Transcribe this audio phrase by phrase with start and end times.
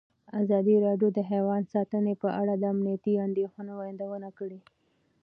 [0.41, 4.59] ازادي راډیو د حیوان ساتنه په اړه د امنیتي اندېښنو یادونه کړې.